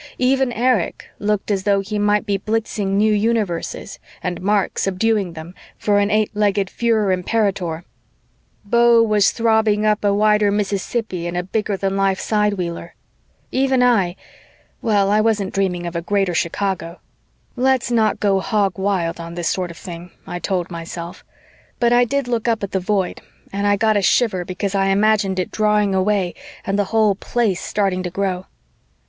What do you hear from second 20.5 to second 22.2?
myself, but I